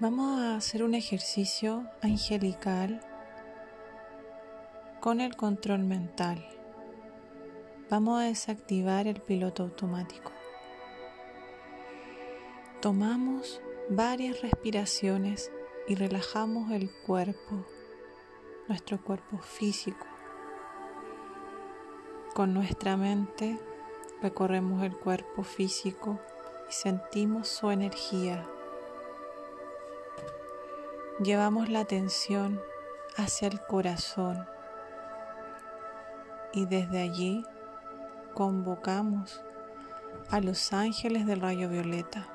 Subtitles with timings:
[0.00, 3.02] Vamos a hacer un ejercicio angelical
[4.98, 6.42] con el control mental.
[7.90, 10.32] Vamos a desactivar el piloto automático.
[12.80, 13.60] Tomamos
[13.90, 15.52] varias respiraciones
[15.86, 17.66] y relajamos el cuerpo,
[18.68, 20.06] nuestro cuerpo físico.
[22.34, 23.60] Con nuestra mente
[24.22, 26.18] recorremos el cuerpo físico
[26.70, 28.48] y sentimos su energía
[31.22, 32.62] Llevamos la atención
[33.14, 34.48] hacia el corazón
[36.54, 37.44] y desde allí
[38.32, 39.44] convocamos
[40.30, 42.26] a los ángeles del rayo violeta.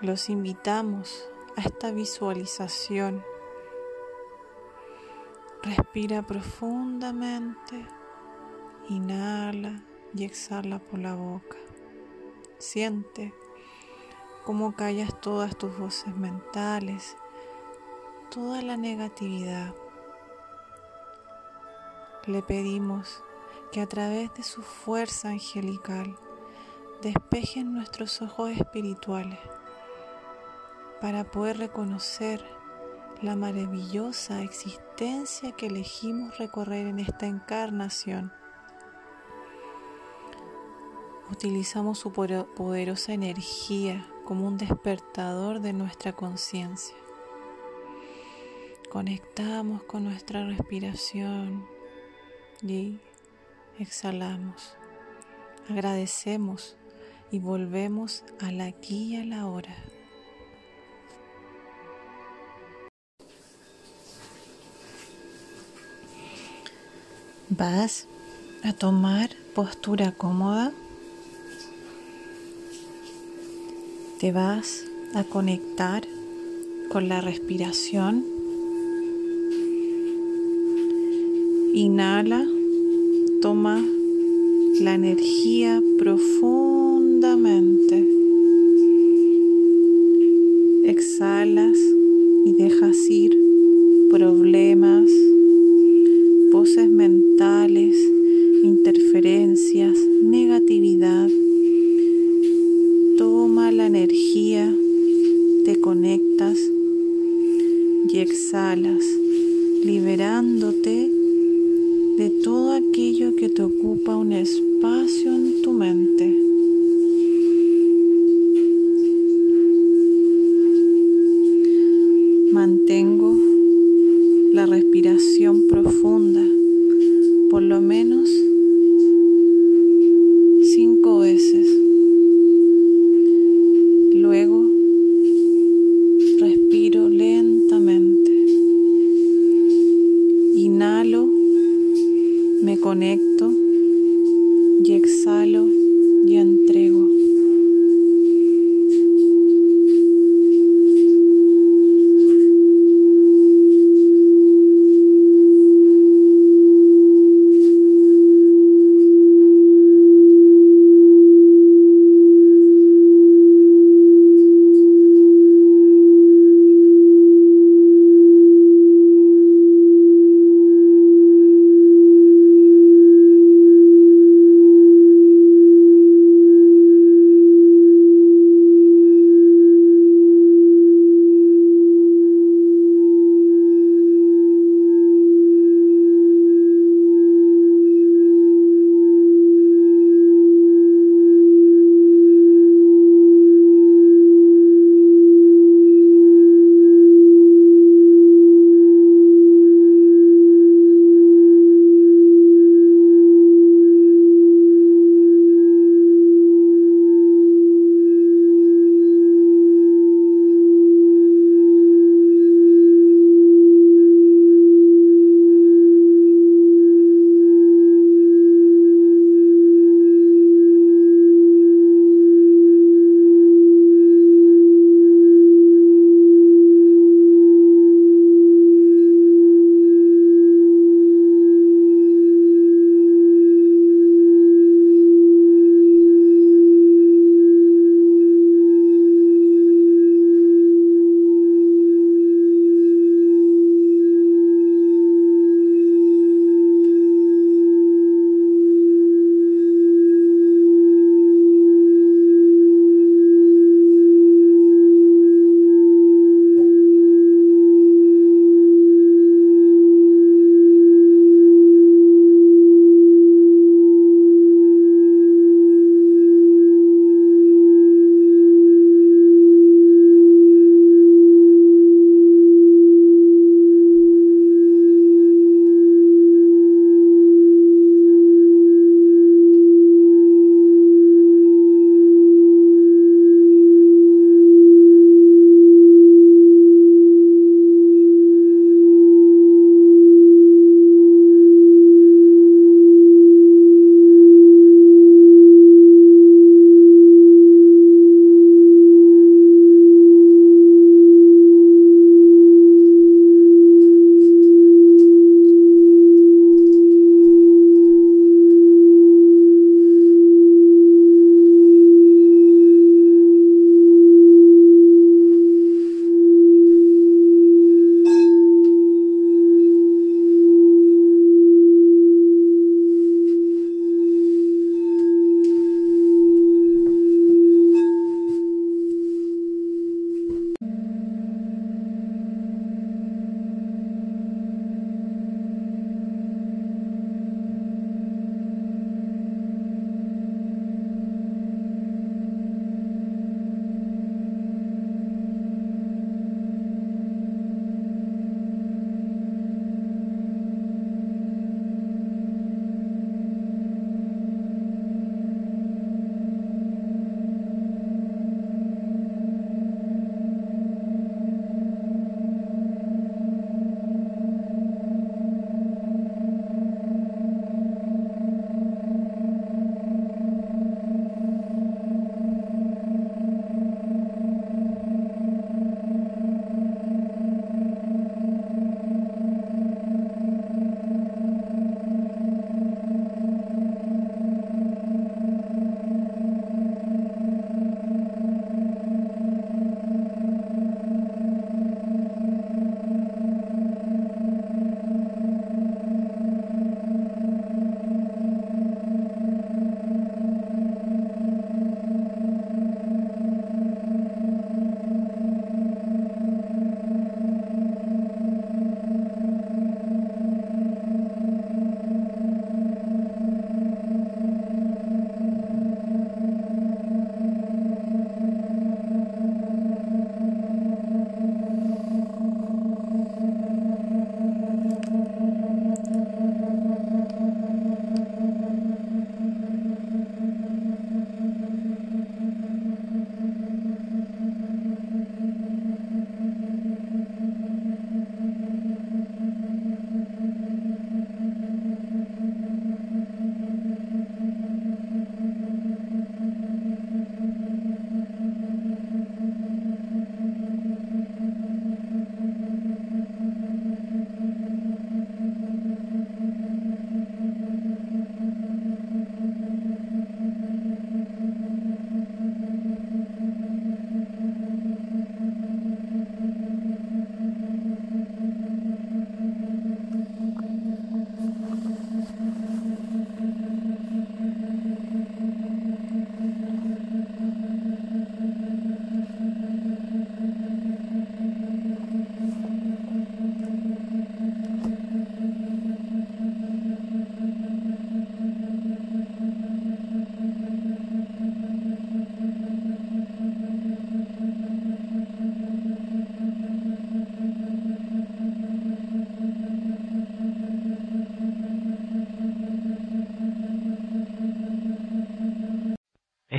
[0.00, 3.22] Los invitamos a esta visualización.
[5.62, 7.86] Respira profundamente,
[8.88, 9.82] inhala
[10.14, 11.58] y exhala por la boca.
[12.56, 13.34] Siente
[14.44, 17.16] cómo callas todas tus voces mentales,
[18.30, 19.74] toda la negatividad.
[22.26, 23.22] Le pedimos
[23.72, 26.16] que a través de su fuerza angelical
[27.02, 29.38] despejen nuestros ojos espirituales
[31.00, 32.44] para poder reconocer
[33.22, 38.32] la maravillosa existencia que elegimos recorrer en esta encarnación.
[41.30, 46.96] Utilizamos su poderosa energía como un despertador de nuestra conciencia.
[48.90, 51.66] Conectamos con nuestra respiración
[52.62, 53.00] y
[53.78, 54.74] exhalamos.
[55.68, 56.76] Agradecemos
[57.30, 59.74] y volvemos a la aquí y a la hora.
[67.50, 68.06] Vas
[68.62, 70.72] a tomar postura cómoda
[74.24, 76.02] te vas a conectar
[76.88, 78.24] con la respiración.
[81.74, 82.46] Inhala,
[83.42, 83.84] toma
[84.80, 88.08] la energía profundamente.
[90.84, 91.63] Exhalas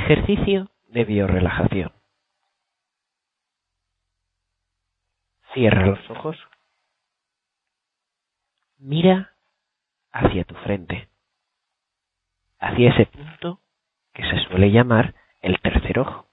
[0.08, 1.92] Ejercicio de biorelajación.
[5.52, 6.38] Cierra los ojos.
[8.78, 9.34] Mira
[10.12, 11.10] hacia tu frente,
[12.60, 13.62] hacia ese punto
[14.14, 16.28] que se suele llamar el tercer ojo.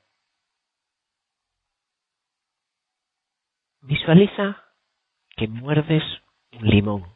[3.81, 4.65] Visualiza
[5.35, 6.05] que muerdes
[6.53, 7.07] un limón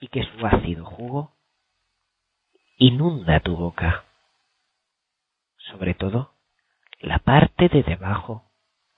[0.00, 1.32] y que su ácido jugo
[2.76, 4.04] inunda tu boca,
[5.70, 6.34] sobre todo
[7.00, 8.44] la parte de debajo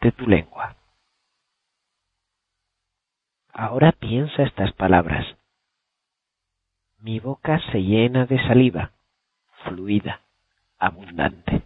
[0.00, 0.76] de tu lengua.
[3.52, 5.26] Ahora piensa estas palabras.
[6.98, 8.92] Mi boca se llena de saliva,
[9.64, 10.22] fluida,
[10.78, 11.62] abundante.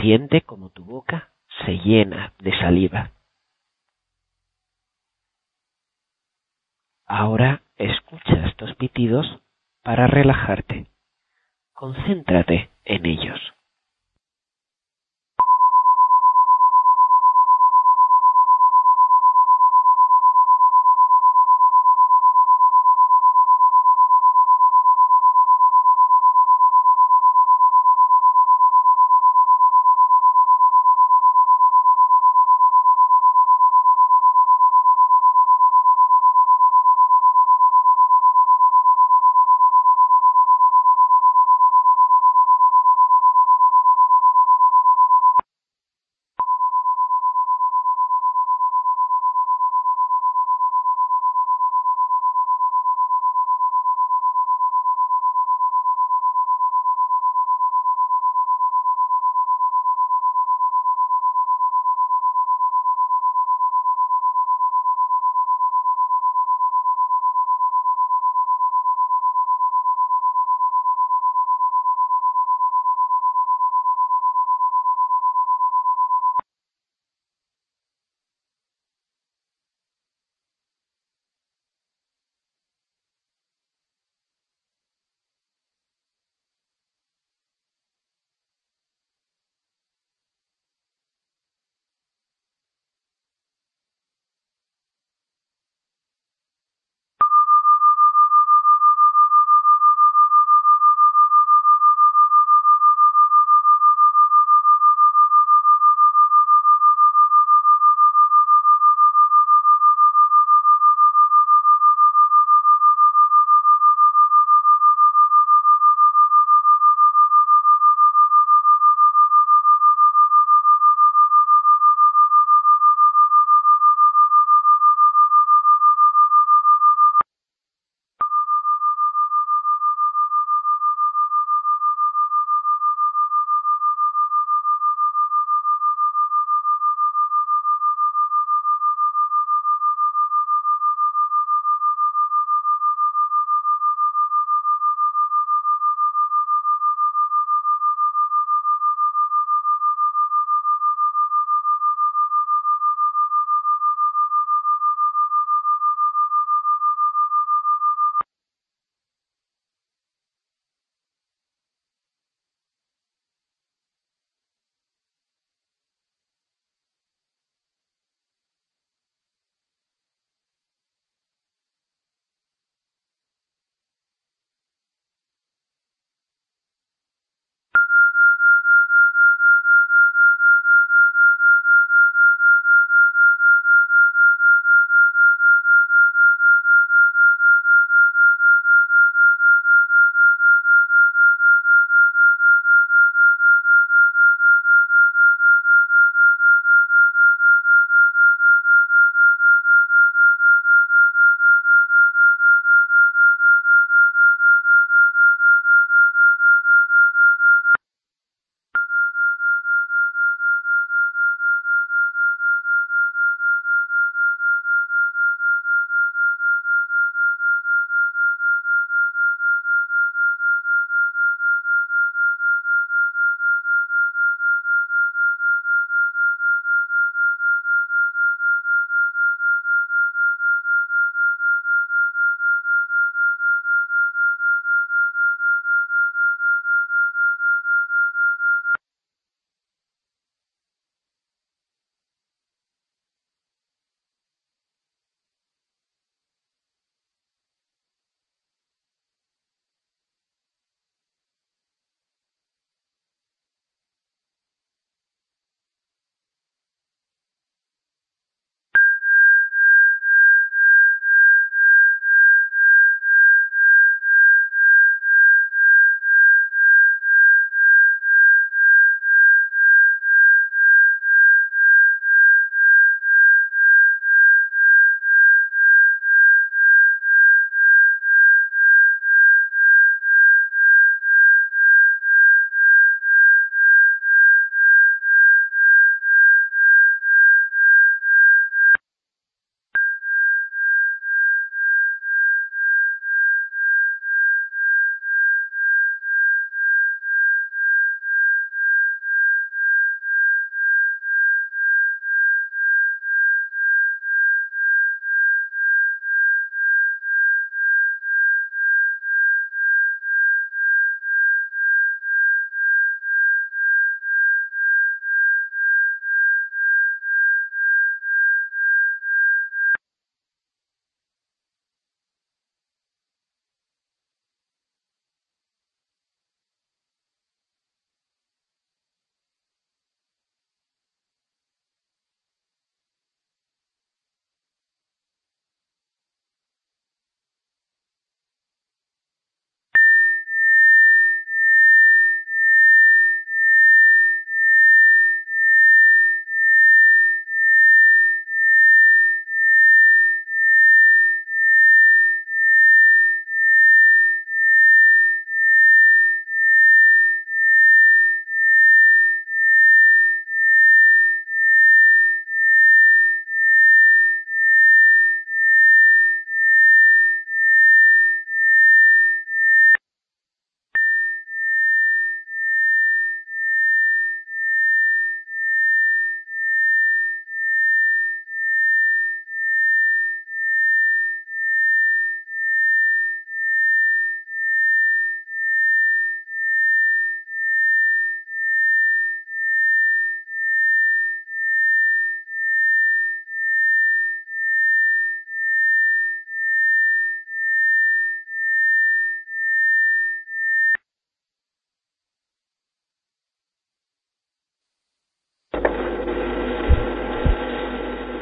[0.00, 1.32] Siente como tu boca
[1.64, 3.12] se llena de saliva.
[7.06, 9.26] Ahora escucha estos pitidos
[9.82, 10.86] para relajarte.
[11.72, 13.40] Concéntrate en ellos.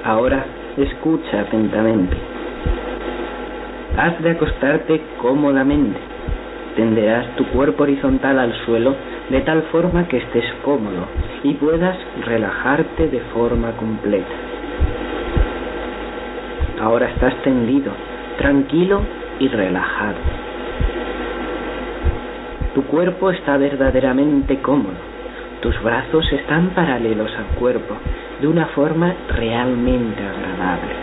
[0.04, 0.44] Ahora
[0.76, 2.14] escucha atentamente.
[3.96, 5.98] Has de acostarte cómodamente.
[6.76, 8.94] Tenderás tu cuerpo horizontal al suelo
[9.30, 11.06] de tal forma que estés cómodo
[11.42, 14.34] y puedas relajarte de forma completa.
[16.82, 17.90] Ahora estás tendido,
[18.36, 19.00] tranquilo
[19.38, 20.18] y relajado.
[22.74, 25.14] Tu cuerpo está verdaderamente cómodo.
[25.62, 27.96] Tus brazos están paralelos al cuerpo
[28.40, 30.94] de una forma realmente agradable.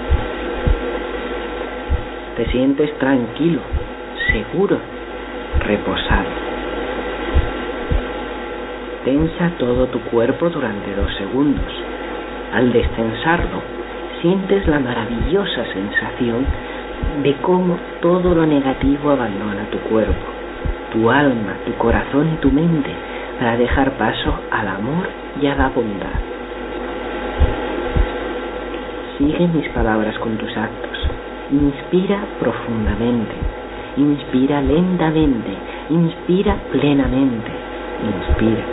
[2.35, 3.61] Te sientes tranquilo,
[4.31, 4.77] seguro,
[5.59, 6.29] reposado.
[9.05, 11.71] Tensa todo tu cuerpo durante dos segundos.
[12.53, 13.61] Al destensarlo,
[14.21, 16.45] sientes la maravillosa sensación
[17.23, 20.25] de cómo todo lo negativo abandona tu cuerpo,
[20.91, 22.91] tu alma, tu corazón y tu mente
[23.39, 25.07] para dejar paso al amor
[25.41, 26.40] y a la bondad.
[29.21, 30.97] Sigue mis palabras con tus actos.
[31.51, 33.35] Inspira profundamente.
[33.95, 35.51] Inspira lentamente.
[35.91, 37.51] Inspira plenamente.
[38.01, 38.63] Inspira.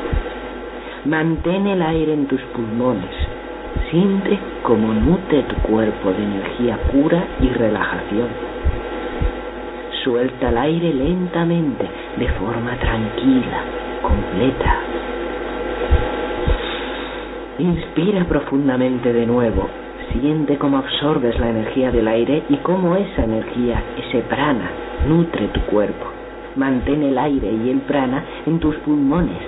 [1.05, 3.15] Mantén el aire en tus pulmones.
[3.91, 8.29] Siente cómo nutre tu cuerpo de energía pura y relajación.
[10.03, 11.85] Suelta el aire lentamente,
[12.17, 13.61] de forma tranquila,
[14.01, 14.79] completa.
[17.59, 19.69] Inspira profundamente de nuevo
[20.13, 24.71] Siente cómo absorbes la energía del aire y cómo esa energía, ese prana,
[25.07, 26.07] nutre tu cuerpo.
[26.57, 29.39] Mantén el aire y el prana en tus pulmones.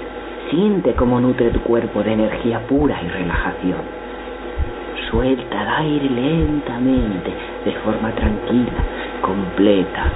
[0.51, 3.81] Siente cómo nutre tu cuerpo de energía pura y relajación.
[5.11, 7.31] Suelta el aire lentamente,
[7.65, 8.73] de forma tranquila,
[9.23, 10.13] completa.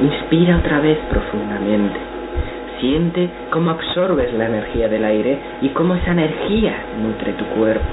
[0.00, 2.07] Inspira otra vez profundamente.
[2.80, 7.84] Siente cómo absorbes la energía del aire y cómo esa energía nutre tu cuerpo.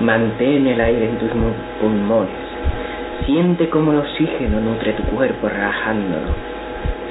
[0.00, 1.30] Mantén el aire en tus
[1.80, 2.30] pulmones.
[3.26, 6.30] Siente cómo el oxígeno nutre tu cuerpo relajándolo.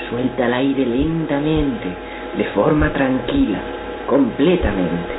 [0.09, 1.87] Suelta el aire lentamente,
[2.37, 3.59] de forma tranquila,
[4.07, 5.13] completamente.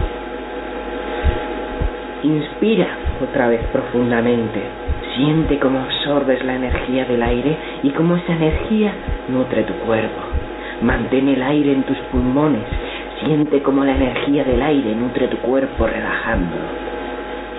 [2.23, 2.89] Inspira
[3.23, 4.63] otra vez profundamente.
[5.15, 8.91] Siente cómo absorbes la energía del aire y cómo esa energía
[9.29, 10.48] nutre tu cuerpo.
[10.83, 12.63] Mantén el aire en tus pulmones.
[13.25, 16.63] Siente como la energía del aire nutre tu cuerpo relajándolo.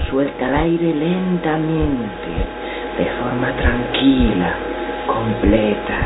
[0.10, 2.32] Suelta el aire lentamente,
[2.98, 4.56] de forma tranquila,
[5.06, 6.00] completa.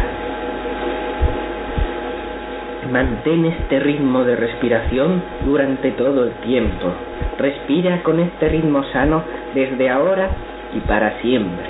[2.91, 6.93] Mantén este ritmo de respiración durante todo el tiempo.
[7.37, 9.21] Respira con este ritmo sano
[9.53, 10.29] desde ahora
[10.75, 11.67] y para siempre.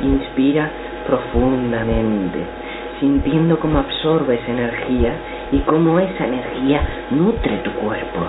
[0.00, 0.70] Inspira
[1.06, 2.65] profundamente
[3.00, 5.12] sintiendo cómo absorbes energía
[5.52, 6.80] y cómo esa energía
[7.10, 8.20] nutre tu cuerpo.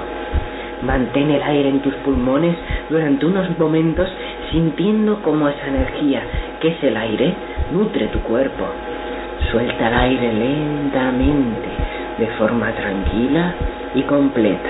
[0.84, 2.56] Mantén el aire en tus pulmones
[2.90, 4.08] durante unos momentos
[4.52, 6.22] sintiendo cómo esa energía,
[6.62, 7.34] que es el aire,
[7.74, 8.66] nutre tu cuerpo.
[9.52, 11.70] Suelta el aire lentamente,
[12.20, 13.54] de forma tranquila
[13.96, 14.70] y completa.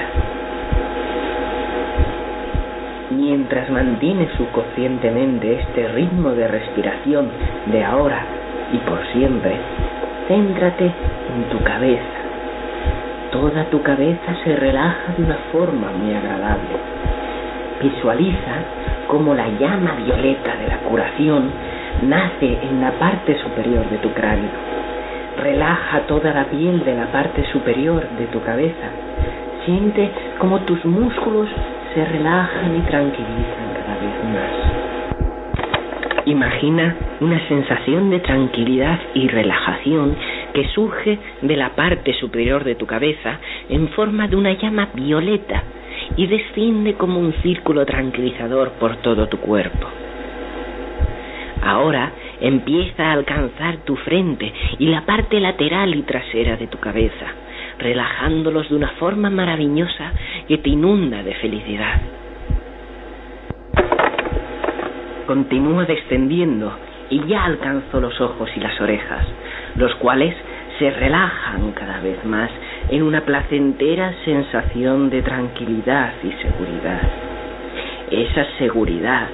[3.10, 7.30] Mientras mantienes subconscientemente este ritmo de respiración
[7.68, 8.26] de ahora
[8.74, 9.56] y por siempre,
[10.28, 12.20] céntrate en tu cabeza.
[13.32, 16.76] Toda tu cabeza se relaja de una forma muy agradable.
[17.82, 18.54] Visualiza
[19.08, 21.50] cómo la llama violeta de la curación
[22.04, 24.50] nace en la parte superior de tu cráneo.
[25.42, 28.88] Relaja toda la piel de la parte superior de tu cabeza.
[29.66, 31.48] Siente cómo tus músculos
[31.94, 33.67] se relajan y tranquilizan.
[36.28, 40.14] Imagina una sensación de tranquilidad y relajación
[40.54, 45.64] que surge de la parte superior de tu cabeza en forma de una llama violeta
[46.18, 49.88] y desciende como un círculo tranquilizador por todo tu cuerpo.
[51.64, 52.12] Ahora
[52.42, 57.26] empieza a alcanzar tu frente y la parte lateral y trasera de tu cabeza,
[57.80, 60.12] relajándolos de una forma maravillosa
[60.46, 62.02] que te inunda de felicidad
[65.28, 66.72] continúa descendiendo
[67.10, 69.26] y ya alcanzó los ojos y las orejas,
[69.76, 70.36] los cuales
[70.80, 72.50] se relajan cada vez más
[72.90, 77.02] en una placentera sensación de tranquilidad y seguridad.
[78.10, 79.28] Esa seguridad,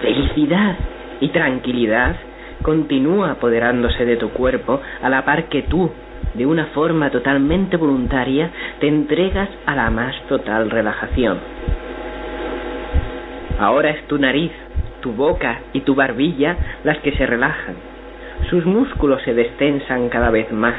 [0.00, 0.76] felicidad
[1.20, 2.16] y tranquilidad
[2.62, 5.90] continúa apoderándose de tu cuerpo a la par que tú,
[6.34, 11.38] de una forma totalmente voluntaria, te entregas a la más total relajación.
[13.58, 14.52] Ahora es tu nariz
[15.00, 17.76] tu boca y tu barbilla las que se relajan.
[18.48, 20.76] Sus músculos se destensan cada vez más.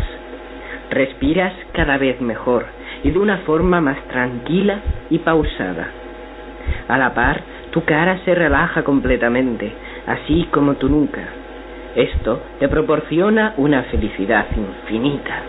[0.90, 2.66] Respiras cada vez mejor
[3.04, 4.80] y de una forma más tranquila
[5.10, 5.88] y pausada.
[6.88, 9.72] A la par, tu cara se relaja completamente,
[10.08, 11.24] así como tu nuca.
[11.96, 15.42] Esto te proporciona una felicidad infinita.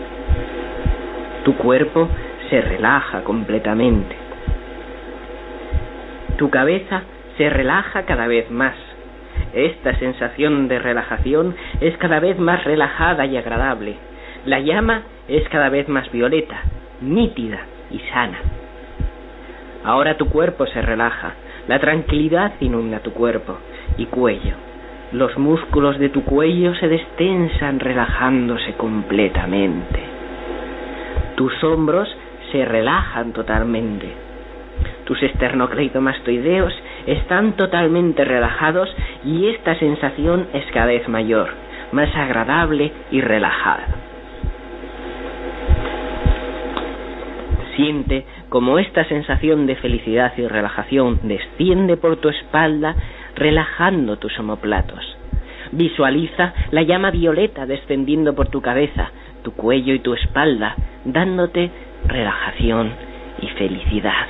[1.43, 2.07] Tu cuerpo
[2.49, 4.15] se relaja completamente.
[6.37, 7.03] Tu cabeza
[7.37, 8.75] se relaja cada vez más.
[9.53, 13.95] Esta sensación de relajación es cada vez más relajada y agradable.
[14.45, 16.59] La llama es cada vez más violeta,
[17.01, 17.59] nítida
[17.91, 18.37] y sana.
[19.83, 21.33] Ahora tu cuerpo se relaja,
[21.67, 23.57] la tranquilidad inunda tu cuerpo
[23.97, 24.55] y cuello.
[25.11, 29.99] Los músculos de tu cuello se destensan relajándose completamente.
[31.35, 32.09] Tus hombros
[32.51, 34.32] se relajan totalmente.
[35.05, 36.73] Tus esternocleidomastoideos
[37.07, 38.93] están totalmente relajados
[39.25, 41.49] y esta sensación es cada vez mayor,
[41.91, 43.87] más agradable y relajada.
[47.75, 52.95] Siente como esta sensación de felicidad y relajación desciende por tu espalda
[53.35, 55.17] relajando tus omoplatos.
[55.71, 59.09] Visualiza la llama violeta descendiendo por tu cabeza,
[59.41, 61.71] tu cuello y tu espalda, dándote
[62.05, 62.91] relajación
[63.41, 64.27] y felicidad.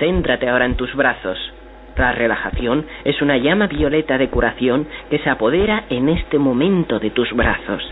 [0.00, 1.38] Céntrate ahora en tus brazos.
[1.94, 7.10] La relajación es una llama violeta de curación que se apodera en este momento de
[7.10, 7.82] tus brazos.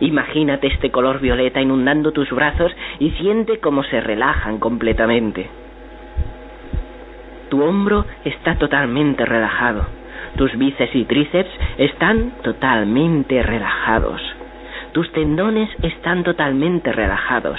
[0.00, 5.48] Imagínate este color violeta inundando tus brazos y siente cómo se relajan completamente.
[7.48, 9.86] Tu hombro está totalmente relajado.
[10.36, 14.20] Tus bíceps y tríceps están totalmente relajados.
[14.92, 17.58] Tus tendones están totalmente relajados.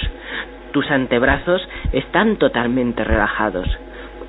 [0.72, 3.66] Tus antebrazos están totalmente relajados.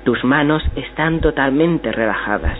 [0.04, 2.58] Tus manos están totalmente relajadas.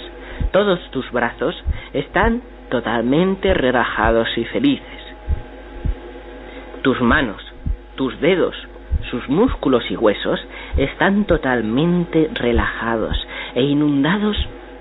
[0.52, 1.54] Todos tus brazos
[1.92, 4.86] están totalmente relajados y felices.
[6.82, 7.42] Tus manos,
[7.96, 8.54] tus dedos,
[9.10, 10.40] sus músculos y huesos
[10.76, 13.16] están totalmente relajados
[13.54, 14.36] e inundados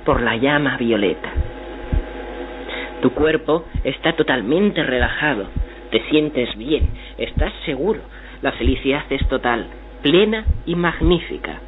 [0.05, 1.29] por la llama violeta.
[3.01, 5.45] Tu cuerpo está totalmente relajado,
[5.89, 6.87] te sientes bien,
[7.17, 8.01] estás seguro,
[8.41, 9.67] la felicidad es total,
[10.01, 11.59] plena y magnífica.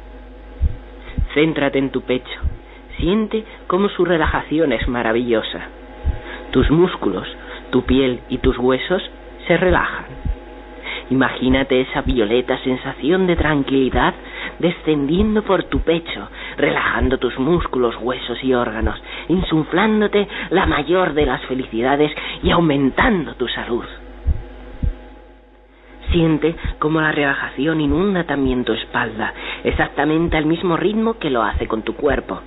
[1.34, 2.40] Céntrate en tu pecho,
[2.98, 5.68] siente cómo su relajación es maravillosa.
[6.50, 7.26] Tus músculos,
[7.70, 9.02] tu piel y tus huesos
[9.46, 10.06] se relajan.
[11.10, 14.14] Imagínate esa violeta sensación de tranquilidad
[14.58, 21.42] descendiendo por tu pecho, relajando tus músculos, huesos y órganos, insuflándote la mayor de las
[21.46, 23.84] felicidades y aumentando tu salud.
[26.14, 31.66] Siente cómo la relajación inunda también tu espalda, exactamente al mismo ritmo que lo hace
[31.66, 32.40] con tu cuerpo.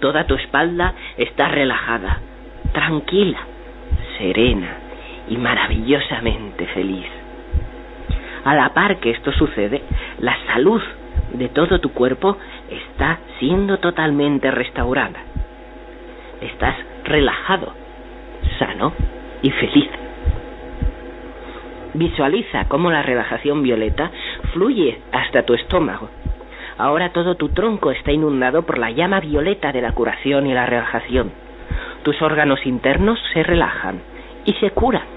[0.00, 2.18] Toda tu espalda está relajada,
[2.72, 3.38] tranquila,
[4.18, 4.78] serena
[5.28, 7.06] y maravillosamente feliz.
[8.44, 9.82] A la par que esto sucede,
[10.18, 10.82] la salud
[11.32, 12.36] de todo tu cuerpo
[12.68, 15.20] está siendo totalmente restaurada.
[16.40, 17.72] Estás relajado,
[18.58, 18.92] sano
[19.42, 20.05] y feliz.
[21.96, 24.10] Visualiza cómo la relajación violeta
[24.52, 26.10] fluye hasta tu estómago.
[26.78, 30.66] Ahora todo tu tronco está inundado por la llama violeta de la curación y la
[30.66, 31.32] relajación.
[32.02, 34.00] Tus órganos internos se relajan
[34.44, 35.16] y se curan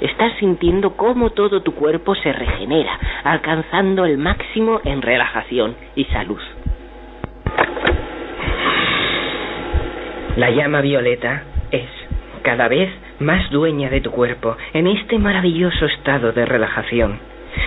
[0.00, 6.40] estás sintiendo cómo todo tu cuerpo se regenera, alcanzando el máximo en relajación y salud.
[10.36, 11.88] La llama violeta es
[12.42, 17.18] cada vez más dueña de tu cuerpo en este maravilloso estado de relajación.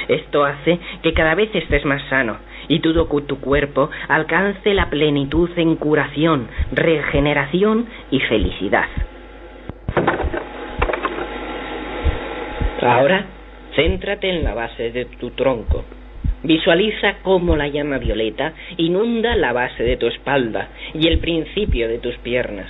[0.08, 5.50] Esto hace que cada vez estés más sano y todo tu cuerpo alcance la plenitud
[5.58, 8.88] en curación, regeneración y felicidad.
[12.82, 13.26] Ahora,
[13.76, 15.86] céntrate en la base de tu tronco.
[16.44, 21.98] Visualiza cómo la llama violeta inunda la base de tu espalda y el principio de
[21.98, 22.70] tus piernas.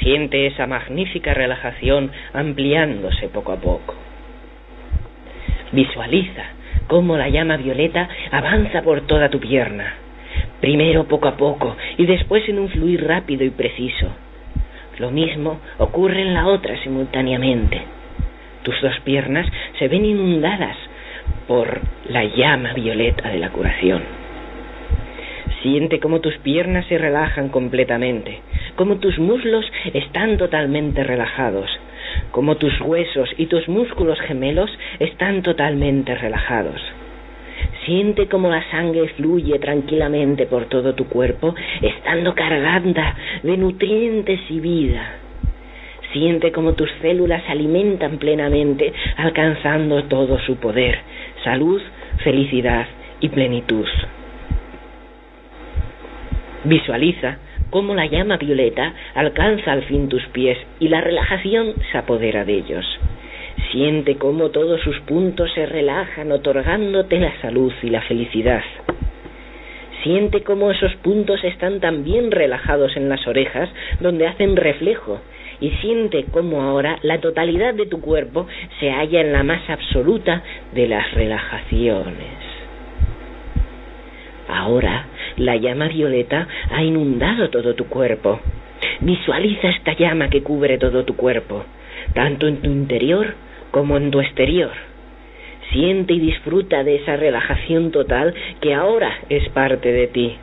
[0.00, 3.94] Siente esa magnífica relajación ampliándose poco a poco.
[5.72, 6.44] Visualiza
[6.86, 9.94] cómo la llama violeta avanza por toda tu pierna,
[10.60, 14.08] primero poco a poco y después en un fluir rápido y preciso.
[14.98, 17.82] Lo mismo ocurre en la otra simultáneamente.
[18.62, 19.46] Tus dos piernas
[19.78, 20.76] se ven inundadas
[21.46, 24.02] por la llama violeta de la curación.
[25.62, 28.40] Siente cómo tus piernas se relajan completamente,
[28.76, 31.68] cómo tus muslos están totalmente relajados,
[32.30, 36.80] cómo tus huesos y tus músculos gemelos están totalmente relajados.
[37.84, 44.60] Siente cómo la sangre fluye tranquilamente por todo tu cuerpo, estando cargada de nutrientes y
[44.60, 45.16] vida.
[46.12, 51.00] Siente como tus células se alimentan plenamente, alcanzando todo su poder,
[51.42, 51.82] salud,
[52.22, 52.86] felicidad
[53.20, 53.86] y plenitud.
[56.68, 57.38] Visualiza
[57.70, 62.58] cómo la llama violeta alcanza al fin tus pies y la relajación se apodera de
[62.58, 62.84] ellos.
[63.72, 68.62] Siente cómo todos sus puntos se relajan otorgándote la salud y la felicidad.
[70.02, 75.20] Siente cómo esos puntos están también relajados en las orejas donde hacen reflejo
[75.60, 78.46] y siente cómo ahora la totalidad de tu cuerpo
[78.78, 80.42] se halla en la más absoluta
[80.74, 82.58] de las relajaciones.
[84.48, 85.06] Ahora
[85.38, 88.40] la llama violeta ha inundado todo tu cuerpo.
[89.00, 91.64] Visualiza esta llama que cubre todo tu cuerpo,
[92.14, 93.34] tanto en tu interior
[93.70, 94.72] como en tu exterior.
[95.72, 100.36] Siente y disfruta de esa relajación total que ahora es parte de ti.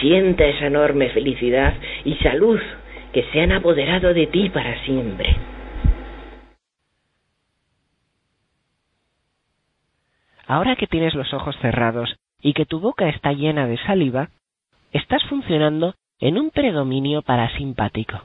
[0.00, 2.60] Siente esa enorme felicidad y salud
[3.12, 5.36] que se han apoderado de ti para siempre.
[10.46, 14.30] Ahora que tienes los ojos cerrados y que tu boca está llena de saliva,
[14.92, 18.20] estás funcionando en un predominio parasimpático.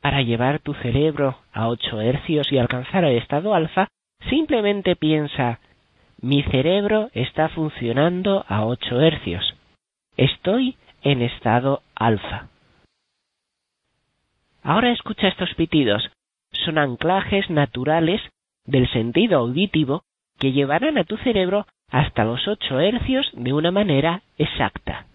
[0.00, 3.88] Para llevar tu cerebro a 8 hercios y alcanzar el estado alfa,
[4.28, 5.60] simplemente piensa
[6.22, 9.56] mi cerebro está funcionando a 8 hercios.
[10.16, 12.46] Estoy en estado alfa.
[14.62, 16.12] Ahora escucha estos pitidos.
[16.64, 18.20] Son anclajes naturales
[18.64, 20.04] del sentido auditivo
[20.38, 25.06] que llevarán a tu cerebro hasta los 8 hercios de una manera exacta.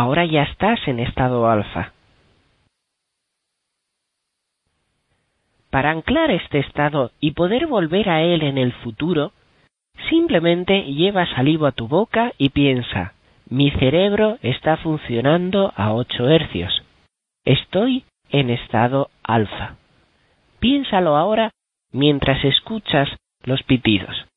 [0.00, 1.92] Ahora ya estás en estado alfa.
[5.70, 9.32] Para anclar este estado y poder volver a él en el futuro,
[10.08, 13.14] simplemente lleva saliva a tu boca y piensa,
[13.50, 16.84] mi cerebro está funcionando a 8 hercios.
[17.44, 19.78] Estoy en estado alfa.
[20.60, 21.50] Piénsalo ahora
[21.90, 23.08] mientras escuchas
[23.42, 24.28] los pitidos.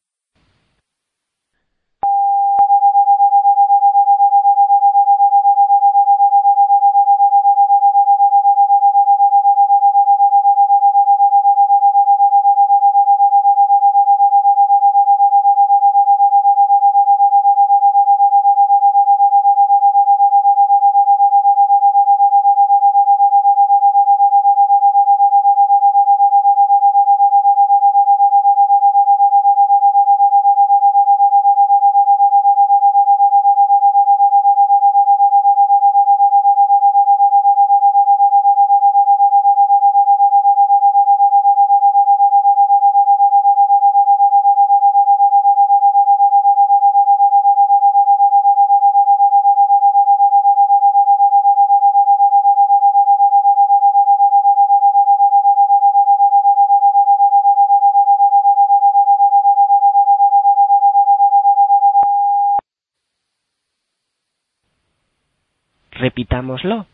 [66.31, 66.85] Repitámoslo.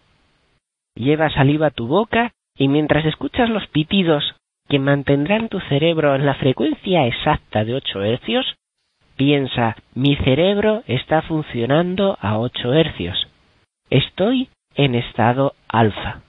[0.95, 4.23] Lleva saliva a tu boca y mientras escuchas los pitidos
[4.67, 8.55] que mantendrán tu cerebro en la frecuencia exacta de 8 hercios,
[9.15, 13.27] piensa, mi cerebro está funcionando a 8 hercios.
[13.91, 16.21] Estoy en estado alfa.